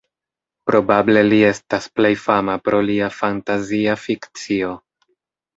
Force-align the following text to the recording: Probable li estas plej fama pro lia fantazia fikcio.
Probable 0.69 1.23
li 1.27 1.41
estas 1.49 1.85
plej 1.99 2.11
fama 2.23 2.57
pro 2.69 2.81
lia 2.89 3.11
fantazia 3.19 3.97
fikcio. 4.07 4.73